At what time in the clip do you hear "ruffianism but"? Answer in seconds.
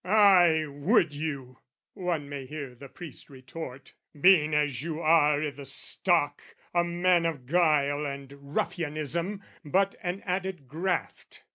8.41-9.93